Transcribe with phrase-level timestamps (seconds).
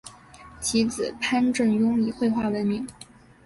[0.59, 2.87] 其子潘振镛以绘画闻名。